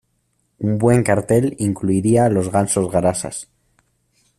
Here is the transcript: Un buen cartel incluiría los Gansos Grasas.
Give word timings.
Un 0.57 0.79
buen 0.79 1.03
cartel 1.03 1.55
incluiría 1.59 2.27
los 2.27 2.49
Gansos 2.49 2.89
Grasas. 2.91 3.51